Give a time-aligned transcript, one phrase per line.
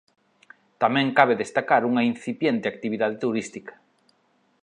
[0.81, 3.73] Tamén cabe destacar unha incipiente actividade turística.